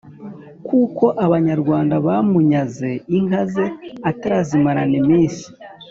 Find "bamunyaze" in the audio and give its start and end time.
2.07-2.91